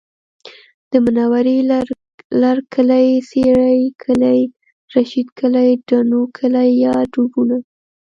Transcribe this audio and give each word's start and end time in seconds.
د 0.91 0.93
منورې 1.05 1.57
لرکلی، 2.43 3.07
سېرۍ 3.29 3.81
کلی، 4.03 4.41
رشید 4.95 5.27
کلی، 5.39 5.69
ډبونو 5.87 6.19
کلی 6.37 6.69
یا 6.83 6.95
ډبونه 7.11 7.57